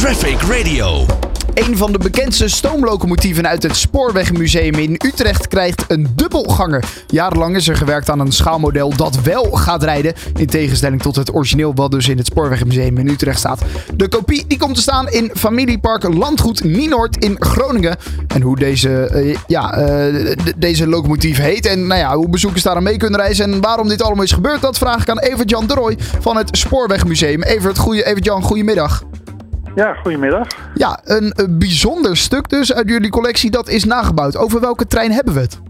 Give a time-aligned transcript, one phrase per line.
[0.00, 1.06] Traffic Radio.
[1.54, 6.84] Een van de bekendste stoomlocomotieven uit het Spoorwegmuseum in Utrecht krijgt een dubbelganger.
[7.06, 10.14] Jarenlang is er gewerkt aan een schaalmodel dat wel gaat rijden.
[10.36, 13.60] In tegenstelling tot het origineel wat dus in het Spoorwegmuseum in Utrecht staat.
[13.94, 17.96] De kopie die komt te staan in familiepark Landgoed Nienoord in Groningen.
[18.26, 22.82] En hoe deze, eh, ja, eh, deze locomotief heet en nou ja, hoe bezoekers daar
[22.82, 25.74] mee kunnen reizen en waarom dit allemaal is gebeurd, dat vraag ik aan Evert-Jan de
[25.74, 27.42] Rooij van het Spoorwegmuseum.
[27.42, 29.02] Evert, goeie, Evert-Jan, goedemiddag.
[29.74, 30.46] Ja, goedemiddag.
[30.74, 34.36] Ja, een, bijzonder stuk dus uit jullie collectie dat is nagebouwd.
[34.36, 35.60] Over welke trein hebben we het?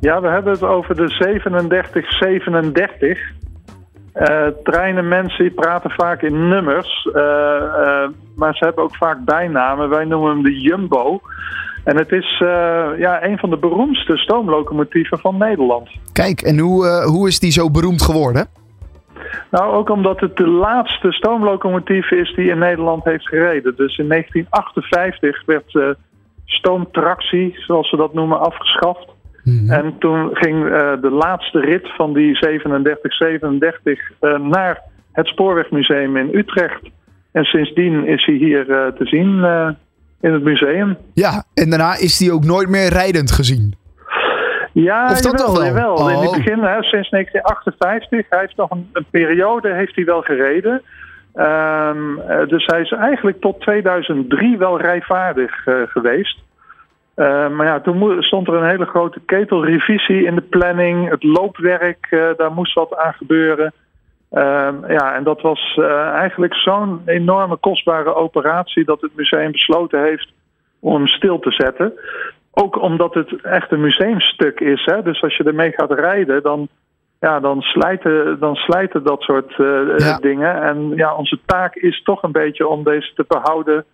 [0.00, 3.18] Ja, we hebben het over de 3737.
[4.12, 9.88] Eh treinen, mensen praten vaak in nummers, eh, eh, maar ze hebben ook vaak bijnamen.
[9.88, 11.20] Wij noemen hem de Jumbo.
[11.84, 12.38] En het is
[12.98, 15.88] ja, een van de beroemdste stoomlocomotieven van Nederland.
[16.12, 18.48] Kijk, en hoe, hoe is die zo beroemd geworden?
[19.56, 23.76] Nou, ook omdat het de laatste stoomlocomotief is die in Nederland heeft gereden.
[23.76, 25.88] Dus in 1958 werd eh,
[26.44, 29.14] stoomtractie, zoals ze dat noemen, afgeschaft.
[29.68, 36.30] En toen ging eh, de laatste rit van die 3737 eh, naar het Spoorwegmuseum in
[36.32, 36.82] Utrecht.
[37.32, 38.64] En sindsdien is hij hier
[38.98, 39.44] te zien
[40.20, 40.96] in het museum.
[41.12, 43.74] Ja, en daarna is die ook nooit meer rijdend gezien.
[44.84, 45.64] Ja, Of dat jawel, toch wel?
[45.66, 46.08] jawel.
[46.08, 46.22] In Oh.
[46.22, 50.82] het begin, hè, sinds 1958, hij heeft nog een, een periode heeft hij wel gereden.
[51.34, 56.38] Ehm, eh, dus hij is eigenlijk tot 2003 wel rijvaardig eh, geweest.
[57.14, 61.10] Eh, maar ja, toen stond er een hele grote ketelrevisie in de planning.
[61.10, 63.72] Het loopwerk, eh, daar moest wat aan gebeuren.
[64.30, 65.80] Ehm, ja, en dat was
[66.14, 70.32] eigenlijk zo'n enorme kostbare operatie dat het museum besloten heeft
[70.80, 71.92] om hem stil te zetten.
[72.58, 74.84] Ook omdat het echt een museumstuk is.
[74.84, 75.02] Hè?
[75.02, 76.68] Dus als je ermee gaat rijden, dan,
[77.20, 80.18] ja, dan, slijten, dan slijten dat soort eh, Ja.
[80.18, 80.62] dingen.
[80.62, 83.84] En ja, onze taak is toch een beetje om deze te behouden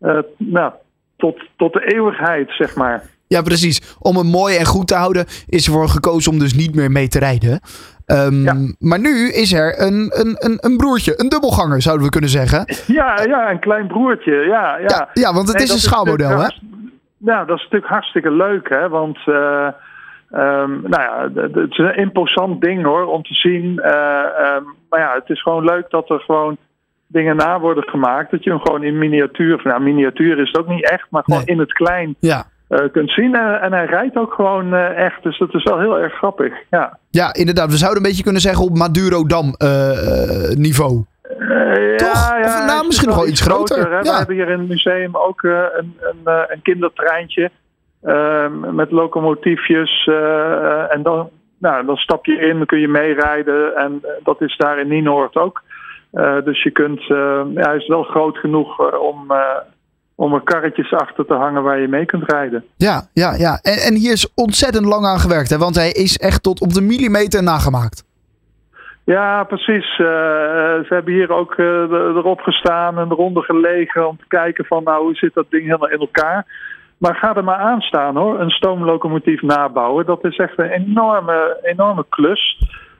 [0.00, 0.72] eh, nou,
[1.16, 3.02] tot, tot de eeuwigheid, zeg maar.
[3.26, 3.96] Ja, precies.
[3.98, 7.08] Om hem mooi en goed te houden is ervoor gekozen om dus niet meer mee
[7.08, 7.60] te rijden.
[8.06, 8.54] Ehm, Ja.
[8.78, 12.64] Maar nu is er een, een, een, een broertje, een dubbelganger zouden we kunnen zeggen.
[12.86, 14.32] Ja, ja, een klein broertje.
[14.32, 14.84] Ja, ja.
[14.86, 16.48] Ja, ja want het Nee, is een schaalmodel, hè?
[17.24, 18.88] Ja, dat is natuurlijk hartstikke leuk, hè?
[18.88, 19.66] Want, eh,
[20.30, 23.78] ehm, nou ja, het is een imposant ding hoor, om te zien.
[23.80, 23.92] Eh,
[24.38, 26.56] ehm, maar ja, het is gewoon leuk dat er gewoon
[27.06, 28.30] dingen na worden gemaakt.
[28.30, 31.42] Dat je hem gewoon in miniatuur, nou, miniatuur is het ook niet echt, maar gewoon
[31.44, 31.54] Nee.
[31.54, 32.44] in het klein Ja.
[32.68, 33.34] eh, kunt zien.
[33.34, 36.52] En, hij rijdt ook gewoon echt, dus dat is wel heel erg grappig.
[36.70, 36.98] Ja.
[37.10, 37.70] ja, inderdaad.
[37.70, 39.54] We zouden een beetje kunnen zeggen op Madurodam
[40.54, 41.04] niveau.
[41.96, 42.12] Toch?
[42.28, 43.76] Ja, ja, Of nou, misschien nog wel iets groter.
[43.90, 43.98] hè.
[43.98, 44.16] We Ja.
[44.16, 47.50] hebben hier in het museum ook eh, een, een, eh, een kindertreintje
[48.02, 50.06] eh, met locomotiefjes.
[50.90, 51.28] en dan,
[51.58, 53.76] nou, dan stap je in, dan kun je meerijden.
[53.76, 55.62] En dat is daar in Nienoord ook.
[56.44, 59.32] Dus je kunt, eh, ja, hij is wel groot genoeg om,
[60.14, 62.64] om er karretjes achter te hangen waar je mee kunt rijden.
[62.76, 63.58] Ja, ja, ja.
[63.62, 65.58] En, en hier is ontzettend lang aan gewerkt, hè?
[65.58, 68.04] Want hij is echt tot op de millimeter nagemaakt.
[69.04, 69.98] Ja, precies.
[69.98, 70.06] Eh,
[70.86, 75.02] ze hebben hier ook eh, erop gestaan en eronder gelegen om te kijken van nou
[75.02, 76.46] hoe zit dat ding helemaal in elkaar.
[76.98, 80.06] Maar ga er maar aan staan hoor, een stoomlocomotief nabouwen.
[80.06, 82.58] Dat is echt een enorme, enorme klus.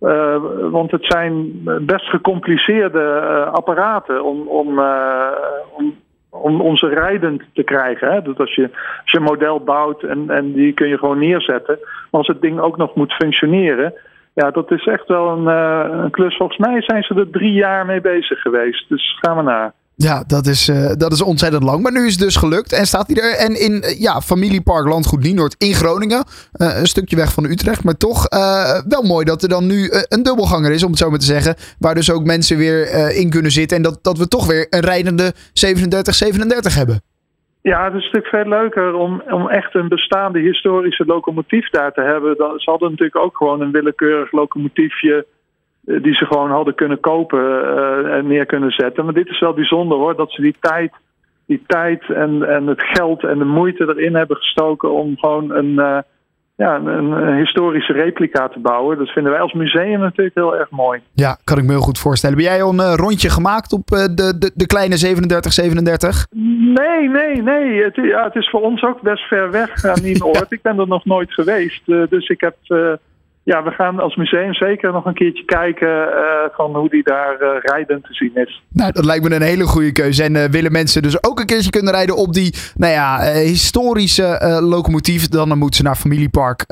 [0.00, 0.36] Eh,
[0.70, 5.28] want het zijn best gecompliceerde eh, apparaten om, om, eh,
[5.76, 5.94] om,
[6.30, 8.12] om, om rijdend te krijgen.
[8.12, 8.20] Hè?
[8.36, 8.70] Als je,
[9.02, 11.78] als je een model bouwt en, en die kun je gewoon neerzetten.
[11.80, 13.94] Maar als het ding ook nog moet functioneren,
[14.40, 16.36] ja, dat is echt wel een, eh, een klus.
[16.36, 18.88] Volgens mij zijn ze er drie jaar mee bezig geweest.
[18.88, 19.72] Dus gaan we naar.
[19.94, 21.82] Ja, dat is, eh, dat is ontzettend lang.
[21.82, 22.72] Maar nu is het dus gelukt.
[22.72, 23.36] En staat hij er.
[23.36, 26.24] En in eh, ja, familiepark Landgoed Nienoord in Groningen.
[26.52, 27.84] Een stukje weg van Utrecht.
[27.84, 28.26] Maar toch
[28.88, 31.54] wel mooi dat er dan nu een dubbelganger is, om het zo maar te zeggen.
[31.78, 33.76] Waar dus ook mensen weer in kunnen zitten.
[33.76, 37.00] En dat, dat we toch weer een rijdende 37-37 hebben.
[37.72, 42.00] Ja, het is natuurlijk veel leuker om, om echt een bestaande historische locomotief daar te
[42.00, 42.36] hebben.
[42.36, 45.26] Dan, ze hadden natuurlijk ook gewoon een willekeurig locomotiefje
[45.86, 49.04] eh, die ze gewoon hadden kunnen kopen eh, en neer kunnen zetten.
[49.04, 50.92] Maar dit is wel bijzonder hoor, dat ze die tijd,
[51.46, 55.78] die tijd en, en het geld en de moeite erin hebben gestoken om gewoon een,
[55.78, 55.98] eh,
[56.56, 58.98] ja, een, een historische replica te bouwen.
[58.98, 61.00] Dat vinden wij als museum natuurlijk heel erg mooi.
[61.12, 62.36] Ja, kan ik me heel goed voorstellen.
[62.36, 64.96] Ben jij al een eh, rondje gemaakt op eh, de, de, de kleine
[66.26, 66.30] 37-37?
[66.74, 67.82] Nee, nee, nee.
[67.82, 70.46] Het, ja, het is voor ons ook best ver weg aan Nienoord.
[70.52, 71.88] Ik ben er nog nooit geweest.
[71.88, 72.56] eh, dus ik heb,
[73.46, 76.08] ja, we gaan als museum zeker nog een keertje kijken
[76.52, 78.62] van hoe die daar rijden te zien is.
[78.72, 80.22] Nou, dat lijkt me een hele goede keuze.
[80.22, 85.28] En willen mensen dus ook een keertje kunnen rijden op die nou ja, historische locomotief,
[85.28, 86.64] dan moeten ze naar familiepark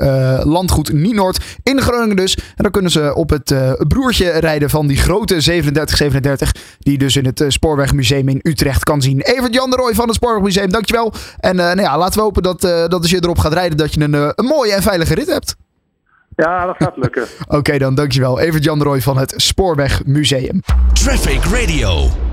[0.43, 2.35] Landgoed Nienoord in Groningen dus.
[2.35, 3.55] En dan kunnen ze op het
[3.87, 9.21] broertje rijden van die grote 3737, die dus in het Spoorwegmuseum in Utrecht kan zien.
[9.21, 11.13] Evert Jan de Rooij van het Spoorwegmuseum, dankjewel.
[11.39, 14.03] En nou ja, laten we hopen dat, dat als je erop gaat rijden, dat je
[14.35, 15.55] een mooie en veilige rit hebt.
[16.35, 17.25] Ja, dat gaat lukken.
[17.57, 18.39] Oké dan, dankjewel.
[18.39, 20.61] Evert Jan de Rooij van het Spoorwegmuseum.
[20.93, 22.24] Traffic Radio.